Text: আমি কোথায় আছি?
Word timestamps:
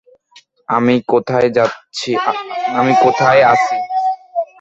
আমি 0.69 0.95
কোথায় 1.03 1.49
আছি? 3.51 3.77